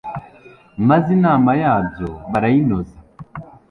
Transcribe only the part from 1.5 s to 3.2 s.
yabyo barayinoza